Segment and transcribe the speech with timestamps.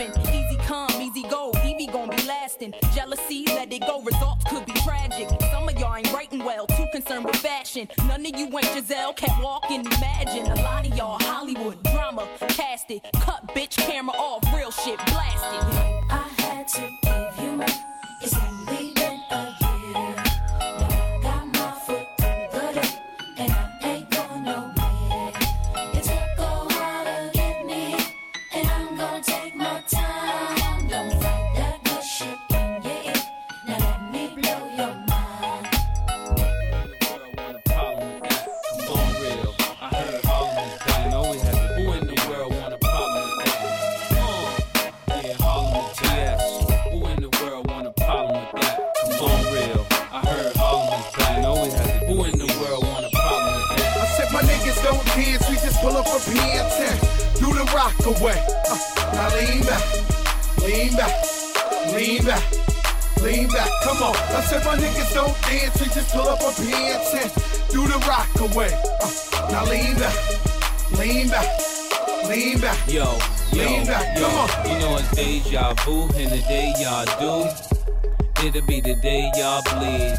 [0.00, 2.72] Easy come, easy go, Evie gon' be lasting.
[2.94, 5.28] Jealousy, let it go, results could be tragic.
[5.50, 7.88] Some of y'all ain't writing well, too concerned with fashion.
[8.06, 10.46] None of you ain't Giselle, can't walk and imagine.
[10.46, 13.02] A lot of y'all Hollywood drama, cast it.
[13.14, 16.06] Cut bitch camera off, real shit blasted.
[16.10, 18.57] I had to give you up.
[49.20, 49.24] That?
[49.24, 49.86] On, real.
[50.12, 51.44] I heard Harlem is bad.
[51.44, 52.06] Always had to.
[52.06, 53.96] Who in the world want a problem with that?
[53.98, 56.98] I said my niggas don't dance, we just pull up a pants and
[57.40, 58.38] do the rock away.
[58.68, 58.78] Uh,
[59.14, 59.84] now lean back,
[60.62, 61.14] lean back,
[61.94, 62.44] lean back,
[63.22, 63.70] lean back.
[63.84, 64.16] Come on.
[64.16, 67.30] I said my niggas don't dance, we just pull up a pants and
[67.70, 68.70] do the rock away.
[69.02, 69.10] Uh,
[69.50, 70.16] now lean back,
[70.98, 71.48] lean back,
[72.28, 72.78] lean back.
[72.88, 73.04] Yo,
[73.52, 74.26] yo, Lean back, yo.
[74.28, 74.48] come on.
[74.70, 77.48] You know it's deja vu, and the day y'all do,
[78.44, 80.18] it'll be the day y'all bleed.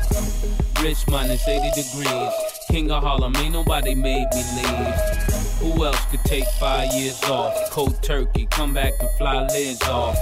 [0.81, 2.34] Rich minus 80 degrees.
[2.70, 5.20] King of Harlem, ain't nobody made me leave.
[5.59, 7.53] Who else could take five years off?
[7.72, 10.18] Cold turkey, come back and fly lids off.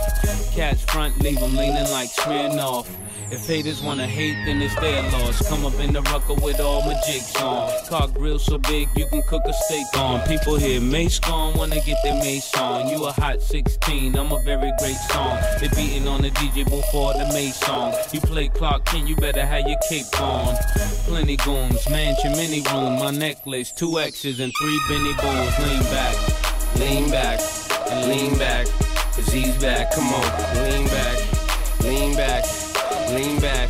[0.55, 2.87] Catch front, leave 'em leaning like Smirnoff.
[3.29, 5.45] If haters wanna hate, then it's their loss.
[5.49, 7.69] Come up in the rucker with all my jigs on.
[7.87, 10.25] Car grill so big you can cook a steak on.
[10.27, 12.87] People hear Mace gone, wanna get their Mace on.
[12.87, 15.37] You a hot 16, I'm a very great song.
[15.59, 17.93] They beating on the DJ before the Mace song.
[18.13, 20.55] You play Clark Kent, you better have your cape on.
[21.05, 25.59] Plenty goons, mansion, mini room, my necklace, two X's and three Benny Bulls.
[25.59, 26.15] Lean back,
[26.79, 27.39] lean back,
[27.91, 28.67] and lean back.
[29.17, 32.45] He's back, come on, lean back, lean back,
[33.11, 33.69] lean back.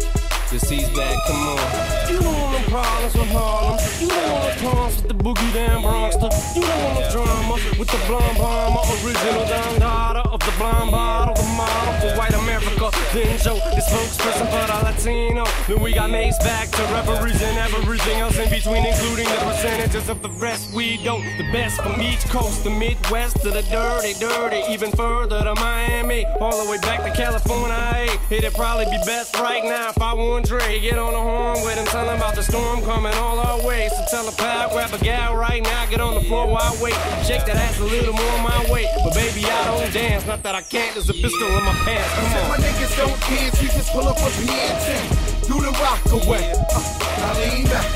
[0.49, 1.59] Cause he's back, come on.
[2.07, 3.79] You don't want no problems with Harlem.
[3.99, 6.31] You don't want no problems with the boogie down Bronxter.
[6.55, 8.79] You don't want no drama with the blonde bomber.
[9.03, 11.35] Original down daughter of the blonde bottle.
[11.35, 12.91] The model for white America.
[13.11, 15.43] Then Joe, the spokesperson for the Latino.
[15.67, 20.07] Then we got Mace back to referees and everything else in between, including the percentages
[20.07, 20.73] of the rest.
[20.73, 21.21] We don't.
[21.37, 24.63] The best from each coast, the Midwest to the dirty, dirty.
[24.71, 26.23] Even further to Miami.
[26.39, 28.07] All the way back to California.
[28.29, 30.79] It'd probably be best right now if I won Dre.
[30.79, 33.89] Get on the horn with him, tell him about the storm coming all our way.
[33.89, 36.81] So tell a pal, grab a gal right now, get on the floor while I
[36.81, 36.95] wait.
[37.27, 38.87] Shake that ass a little more my way.
[39.03, 40.25] But baby, I don't dance.
[40.25, 42.13] Not that I can't, there's a pistol in my pants.
[42.15, 42.49] Come on.
[42.51, 46.51] my niggas don't dance, we just pull up a pants do the rock away.
[46.51, 46.83] Uh,
[47.19, 47.87] now lean back,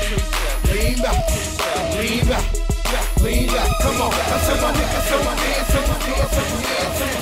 [0.72, 1.20] lean back,
[1.98, 2.44] lean back,
[3.20, 3.70] lean back.
[3.82, 4.12] Come on.
[4.12, 7.12] I said my niggas don't dance, don't dance, don't dance.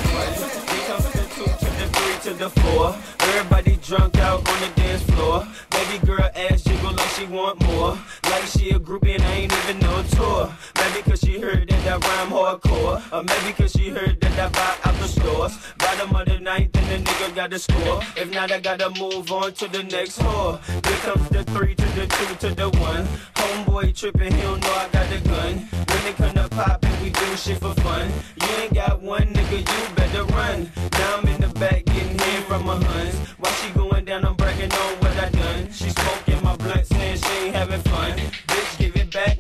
[0.86, 3.19] Comes to the two to the three to the four.
[3.30, 5.46] Everybody drunk out on the dance floor.
[5.70, 7.96] Baby girl ass jiggle like she want more.
[8.24, 10.52] Like she a groupie and I ain't even no tour.
[10.76, 13.00] Maybe cause she heard that I rhyme hardcore.
[13.12, 15.56] Or maybe cause she heard that I buy out the stores.
[15.78, 18.02] Bottom of the ninth and the nigga got the score.
[18.16, 20.58] If not, I gotta move on to the next whore.
[20.86, 23.06] Here comes the three to the two to the one.
[23.36, 25.89] Homeboy tripping, he don't know I got the gun.
[26.06, 28.10] It come to poppin', we do shit for fun.
[28.40, 30.70] You ain't got one nigga, you better run.
[30.92, 33.16] Now I'm in the back getting head from my huns.
[33.38, 35.72] While she going down, I'm bragging on what I done.
[35.72, 38.18] She smoking my blunt, saying she ain't having fun.
[38.48, 39.39] Bitch, give it back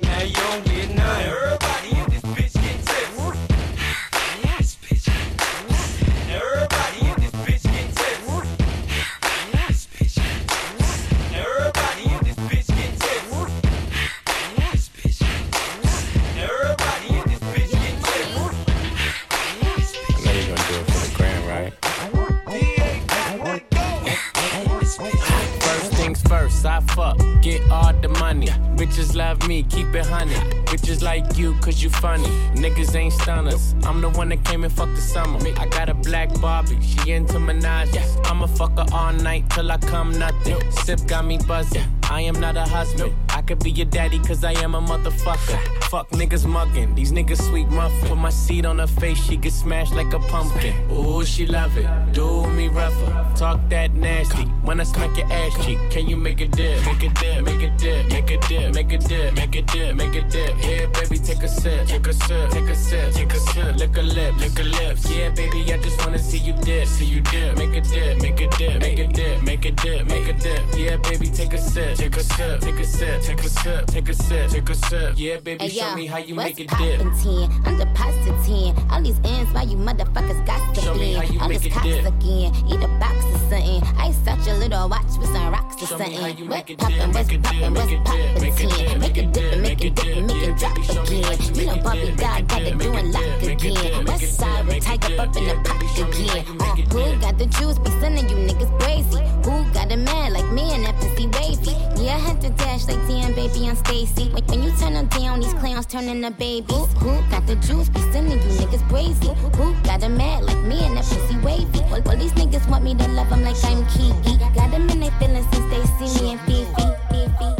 [31.40, 32.28] you, cause you funny.
[32.54, 33.74] Niggas ain't stunners.
[33.84, 35.38] I'm the one that came and fucked the summer.
[35.58, 37.88] I got a black Barbie, she into Minaj.
[38.26, 40.58] I'ma fuck her all night till I come nothing.
[40.70, 41.99] Sip got me buzzing.
[42.10, 43.14] I am not a husband.
[43.28, 45.58] I could be your daddy, cause I am a motherfucker.
[45.84, 48.08] Fuck niggas mugging, these niggas sweet muffin.
[48.08, 50.74] Put my seed on her face, she get smashed like a pumpkin.
[50.90, 53.26] Ooh, she love it, do me rougher.
[53.36, 56.84] Talk that nasty, when I smack your ass cheek, can you make a dip?
[56.84, 59.94] Make a dip, make a dip, make a dip, make a dip, make a dip,
[59.94, 60.54] make a dip.
[60.62, 63.76] Yeah, baby, take a sip, take a sip, take a sip, take a sip.
[63.76, 65.08] Lick a lip, lick a lips.
[65.08, 67.56] Yeah, baby, I just wanna see you dip, see you dip.
[67.56, 70.60] Make a dip, make a dip, make a dip, make a dip, make a dip.
[70.76, 74.08] Yeah, baby, take a sip, take a sip, take a sip, take a sip, take
[74.08, 75.14] a sip, take a sip.
[75.16, 77.00] Yeah, baby, Hey, show yo, me how you make it dip.
[77.00, 77.62] 10?
[77.66, 78.90] I'm deposit 10.
[78.90, 81.66] All these ends, why you motherfuckers got to Show me how you All make this
[81.66, 82.54] it cops again.
[82.68, 83.82] Eat a box or something.
[83.98, 86.48] Ice such a little watch with some rocks or Show me how something.
[86.48, 88.40] What make it poppin', dip, what's make it dip, poppin', what's make it dip, poppin'
[88.40, 88.68] make it 10?
[88.70, 91.10] dip, Make it dip, make it dip, make it drop dip.
[91.10, 91.40] Me how again.
[91.40, 94.04] you You make done it Bobby God got it doing lock again.
[94.06, 95.64] West side, make tiger up in the dip.
[95.64, 96.46] pot Show me how again.
[96.46, 97.78] you Uh, make it who got the juice?
[97.78, 99.20] Be sending you niggas crazy.
[99.44, 100.86] Who got a man like me and
[101.28, 102.02] pussy wavy?
[102.02, 104.30] Yeah, I had to dash like damn baby, I'm Stacy.
[104.30, 106.70] When, when you turn them down, these clowns turn into babies.
[106.70, 107.88] Who, who got the juice?
[107.88, 109.28] Be sending you niggas crazy.
[109.56, 111.80] Who got a man like me and that pussy wavy?
[111.90, 114.38] Well, well, these niggas want me to love them like I'm Kiki.
[114.54, 116.82] Got them in their feelings since they see me in Fifi.
[117.10, 117.59] Fifi.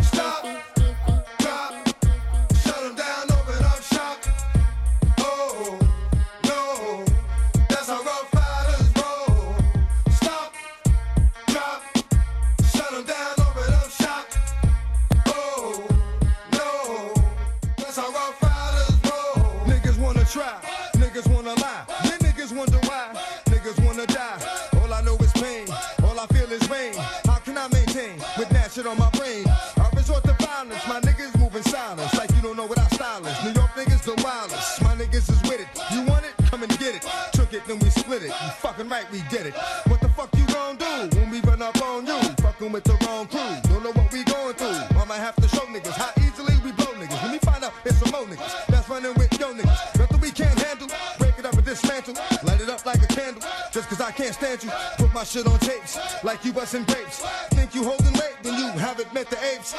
[38.60, 39.54] Fucking right, we did it.
[39.88, 42.20] What the fuck you gon' do when we run up on you?
[42.44, 43.40] Fucking with the wrong crew.
[43.72, 45.00] Don't know what we going through.
[45.10, 47.20] Might have to show niggas how easily we blow niggas.
[47.24, 49.98] When we find out it's some more niggas that's running with yo niggas.
[49.98, 50.86] Nothing we can't handle.
[51.18, 52.14] Break it up and dismantle.
[52.44, 53.42] Light it up like a candle.
[53.72, 54.70] Just cause I can't stand you.
[54.98, 57.24] Put my shit on tapes like you busting grapes.
[57.50, 59.74] Think you holding weight when you haven't met the apes.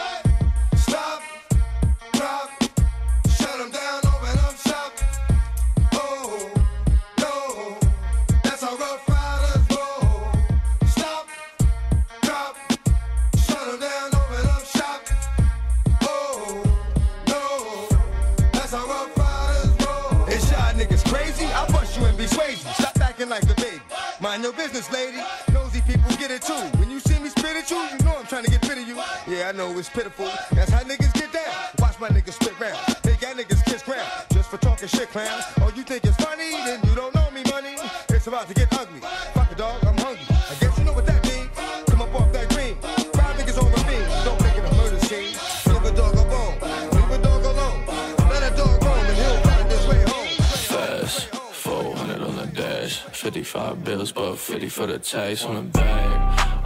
[29.27, 30.29] Yeah, I know it's pitiful.
[30.51, 31.53] That's how niggas get down.
[31.79, 32.77] Watch my niggas spit round.
[33.06, 34.09] Make y'all niggas kiss ground.
[34.33, 35.45] Just for talking shit, clowns.
[35.62, 36.51] Oh, you think it's funny?
[36.65, 37.75] Then you don't know me, money.
[38.09, 39.00] It's about to get ugly.
[39.33, 40.25] Fuck a dog, I'm hungry.
[40.29, 41.50] I guess you know what that means.
[41.88, 42.75] Come up off that green.
[43.13, 44.25] Five niggas on ravine.
[44.25, 45.38] Don't make it a murder scene.
[45.71, 46.56] Leave a dog alone.
[46.91, 47.85] Leave a dog alone.
[48.29, 50.27] Let a dog roam and he'll find his way home.
[50.65, 56.12] Fast, 400 on the dash, 55 bills, but 50 for the taste on the bag.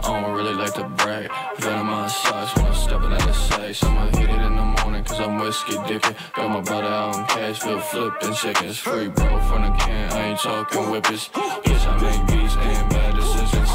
[0.06, 1.30] I don't really like to brag.
[1.58, 1.90] Venom
[3.82, 3.90] out.
[3.90, 6.14] I'ma hit it in the morning, cause I'm whiskey dickin'.
[6.34, 8.78] Got my brother out in Cashville, flipping chickens.
[8.78, 11.28] Free bro from the can, I ain't talking whippers.
[11.28, 13.70] Bitch, I make beats and bad decisions.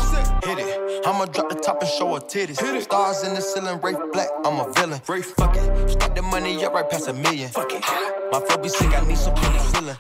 [0.46, 1.06] Hit it.
[1.06, 2.58] I'ma drop the top and show her titties.
[2.84, 5.02] Stars in the ceiling, Wraith Black, I'm a villain.
[5.08, 5.90] Wraith, fuck it.
[5.90, 7.50] Stack the money up right past a million.
[7.50, 7.82] Fuck it.
[8.32, 9.98] My flow be sick, I need some penicillin.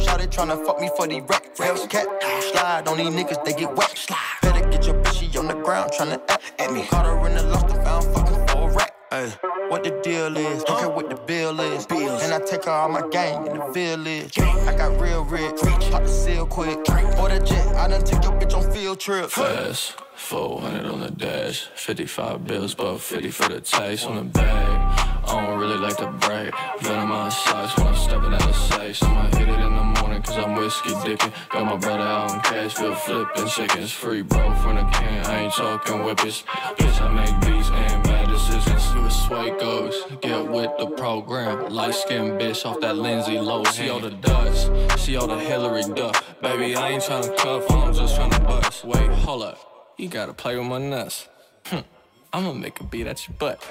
[0.00, 1.54] Shout it tryna fuck me for the rack.
[1.56, 2.06] Hellcat.
[2.52, 4.06] Slide on these niggas, they get wet.
[4.42, 6.84] Better get your bitchy on the ground tryna act at me.
[6.86, 8.94] Caught her in the loft and found fucking for a rack.
[9.12, 9.26] Ay,
[9.68, 10.62] what the deal is?
[10.62, 11.84] Don't care what the bill is.
[11.90, 14.38] And I take all my gang in the village.
[14.38, 15.60] I got real rich.
[15.90, 16.78] Pop the seal quick.
[17.18, 17.66] Order jet.
[17.74, 19.30] I done take your bitch on field trip.
[19.30, 25.08] Fast, 400 on the dash, 55 bills, but 50 for the taste on the bag.
[25.26, 26.54] I don't really like to brag.
[26.78, 28.94] Venom on socks when I'm stepping out of sight.
[28.94, 31.32] So I'ma hit it in the morning, cause I'm whiskey dickin'.
[31.48, 33.90] Got my brother out in Cashville, flipping chickens.
[33.90, 36.44] Free bro from the can, I ain't talking whippers.
[36.78, 38.09] Bitch, I make beats and
[38.46, 38.94] decisions.
[38.94, 41.72] You a sway goes, get with the program.
[41.72, 43.64] Light skinned bitch off that Lindsay low.
[43.64, 46.40] See all the dust, see all the Hilary Duff.
[46.40, 48.84] Baby, I ain't tryna cuff, I'm just tryna bust.
[48.84, 49.58] Wait, hold up.
[49.98, 51.28] You gotta play with my nuts.
[51.66, 51.84] Hm,
[52.32, 53.62] I'ma make a beat at your butt.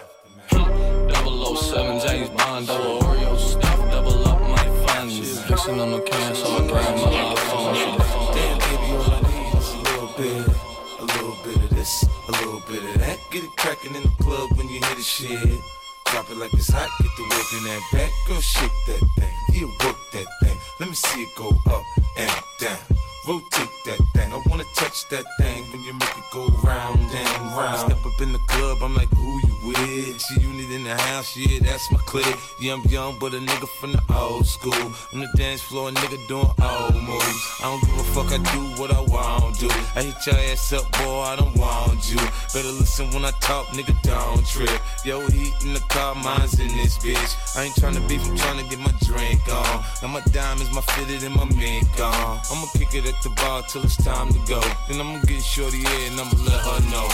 [0.51, 1.09] Hm,
[1.55, 5.41] 007 James Bond, double Oreo stuff, double up my funds.
[5.43, 8.33] Fixing on the can, so I grab my iPhone.
[8.35, 10.45] Damn, baby, all I need is a little bit,
[10.99, 13.19] a little bit of this, a little bit of that.
[13.31, 15.59] Get it crackin' in the club when you hear the shit.
[16.11, 18.11] Drop it like it's hot, get the work in that back.
[18.27, 20.57] Girl, shake that thing, yeah, work that thing.
[20.79, 21.83] Let me see it go up
[22.17, 22.77] and down.
[23.27, 24.33] rotate that thing.
[24.33, 27.91] I wanna touch that thing when you make it go round and round.
[27.91, 30.19] Step up in the club, I'm like, who you with?
[30.27, 32.35] G-Unit in the house, yeah, that's my clique.
[32.59, 34.85] Yeah, I'm young, but a nigga from the old school.
[35.13, 37.43] On the dance floor, a nigga doing old moves.
[37.59, 39.67] I don't give a fuck, I do what I want to.
[39.95, 42.17] I hit your ass up, boy, I don't want you.
[42.53, 44.69] Better listen when I talk, nigga, don't trip.
[45.03, 47.57] Yo, heat in the car, mine's in this bitch.
[47.57, 49.83] I ain't tryna beef, I'm tryna get my drink on.
[50.01, 52.39] Now my diamonds, my fitted, and my mink on.
[52.51, 54.61] I'ma kick it at the bar till it's time to go.
[54.87, 57.09] Then I'ma get shorty in and I'ma let her know.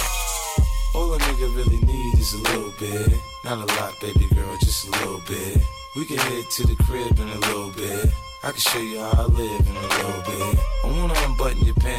[0.95, 3.19] All a nigga really need is a little bit.
[3.43, 5.57] Not a lot, baby girl, just a little bit.
[5.95, 8.13] We can head to the crib in a little bit.
[8.43, 10.59] I can show you how I live in a little bit.
[10.83, 11.14] I wanna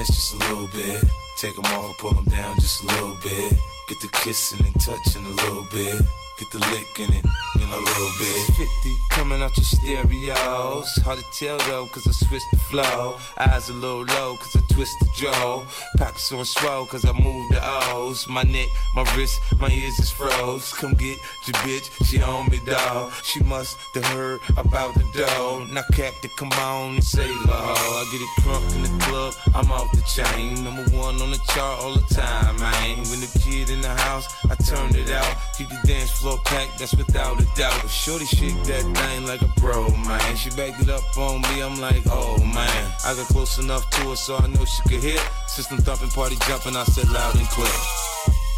[0.04, 1.04] just a little bit.
[1.38, 3.52] Take them off, pull them down just a little bit.
[3.88, 6.02] Get the kissing and touching a little bit.
[6.38, 7.24] Get the licking it
[7.56, 8.56] in a little bit.
[8.56, 10.94] 50 coming out your stereos.
[11.02, 13.16] Hard to tell though, cause I switched the flow.
[13.38, 15.64] Eyes a little low, cause I twist the jaw.
[15.96, 18.28] Pockets on swell, cause I move the O's.
[18.28, 20.74] My neck, my wrist, my ears is froze.
[20.74, 23.12] Come get your bitch, she on me, dawg.
[23.22, 25.66] She must have heard about the dough.
[25.72, 27.74] Now, Captain, come on and say low.
[28.02, 30.64] I get it crunk in the club, I'm off the chain.
[30.64, 32.98] Number one on the chart all the time, man.
[33.10, 35.36] When the kid in the house, I turn it out.
[35.56, 37.78] Keep the dance floor packed, that's without a doubt.
[37.82, 40.36] But Shorty shake that thing like a pro, man.
[40.36, 42.82] She backed it up on me, I'm like, oh man.
[43.04, 45.20] I got close enough to her so I know she could hear.
[45.46, 47.76] System thumping, party jumping, I said loud and clear.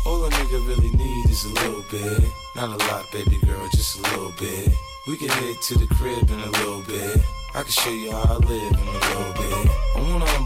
[0.06, 2.30] All a nigga really need is a little bit.
[2.54, 4.70] Not a lot, baby girl, just a little bit.
[5.06, 7.20] We can head to the crib in a little bit.
[7.54, 9.37] I can show you how I live in a little bit.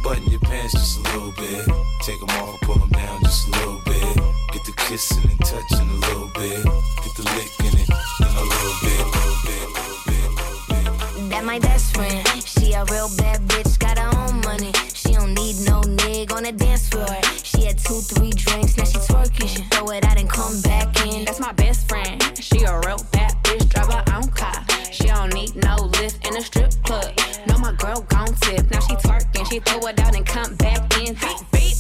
[0.05, 1.65] Unbutton your pants just a little bit.
[2.01, 4.17] Take them off, pull them down just a little bit.
[4.51, 6.65] Get the kissing and touching a little bit.
[6.65, 11.31] Get the licking it in a little bit, little bit, little bit, little bit.
[11.31, 12.27] That my best friend.
[12.45, 14.73] She a real bad bitch, got her own money.
[14.93, 17.07] She don't need no nigga on the dance floor.
[17.45, 19.49] She had two, three drinks, now she twerking.
[19.49, 21.25] She throw it out and come back in.
[21.25, 22.21] That's my best friend.
[22.41, 24.67] She a real bad bitch, drive her own car.
[24.91, 27.07] She don't need no lift in a strip club.
[27.47, 28.69] No, my girl gon' tip.
[28.71, 28.97] Now she
[29.53, 31.13] she throw it out and come back in.
[31.15, 31.77] Beep, beep.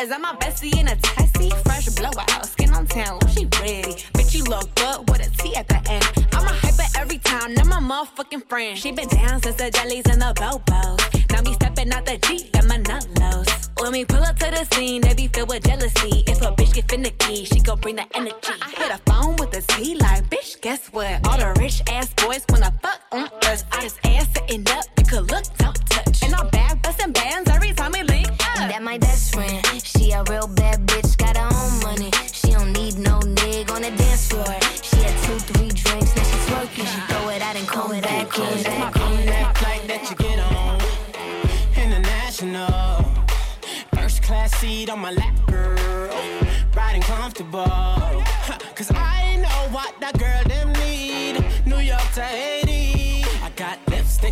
[0.00, 1.48] Is that my bestie in a taxi?
[1.64, 3.94] Fresh blowout, skin on town, oh, she ready.
[4.12, 6.04] Bitch, you look good with a T at the end.
[6.34, 8.76] I'm a hyper every time, now my motherfucking friend.
[8.76, 11.32] She been down since the jellies and the bobos.
[11.32, 13.48] Now me stepping out the Jeep, got my nut lows.
[13.80, 16.22] When we pull up to the scene, they be filled with jealousy.
[16.26, 18.52] If a bitch get finicky, she gon' bring the energy.
[18.60, 21.26] I hit a phone with a T like, bitch, guess what?
[21.26, 23.64] All the rich ass boys wanna fuck on us.
[23.72, 24.84] I just ass sitting up,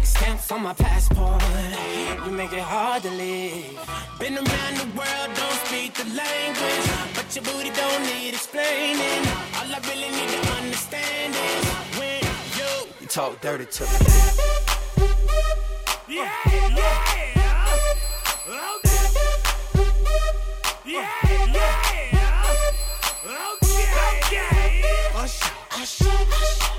[0.04, 1.42] lipstick stamps on my passport.
[2.24, 3.78] You make it hard to leave.
[4.18, 6.86] Been around the world, don't speak the language.
[7.14, 9.22] But your booty don't need explaining.
[9.56, 11.64] All I really need to understand is
[11.98, 12.22] when
[12.58, 12.70] you,
[13.00, 13.88] you talk dirty to me.
[16.08, 16.92] Yeah, yeah.
[17.14, 17.32] Okay.
[20.86, 21.08] Yeah,
[21.52, 21.74] yeah.
[23.24, 23.86] Okay,
[24.20, 24.82] okay.
[25.14, 26.73] Usher, usher, usher.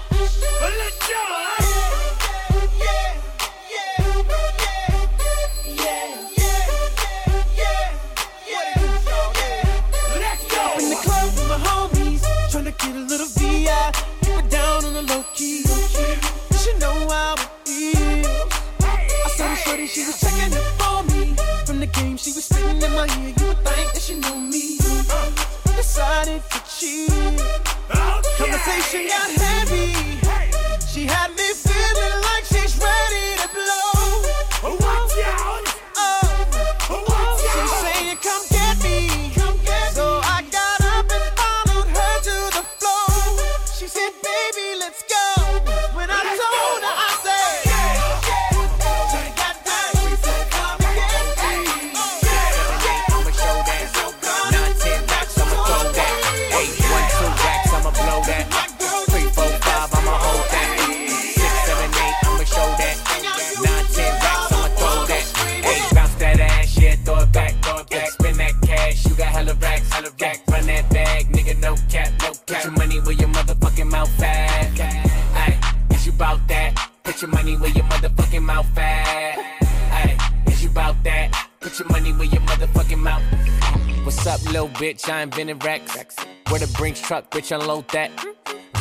[84.76, 86.16] Bitch, I invented racks.
[86.50, 88.12] Where the Brinks truck, bitch, unload that.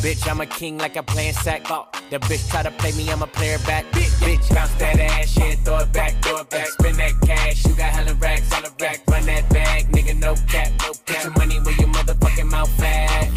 [0.02, 1.62] Bitch, I'm a king like I'm playing sack.
[1.70, 3.84] Oh, the bitch try to play me, I'm a player back.
[3.92, 6.66] Bitch, bounce that ass, yeah, throw it back, throw it back.
[6.66, 9.02] Spin that cash, you got hella racks on the rack.
[9.08, 11.04] Run that bag, nigga, no cap, no cap.
[11.06, 13.28] Put your money where your motherfucking mouth at.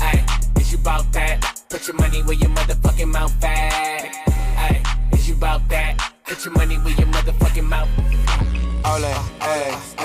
[0.00, 1.62] Ay, is you bout that?
[1.68, 4.14] Put your money where your motherfucking mouth at.
[4.56, 6.12] Ay, is you bout that?
[6.24, 7.88] Put your money where your motherfucking mouth.
[8.84, 9.04] Ole,
[9.40, 9.99] ay, ay.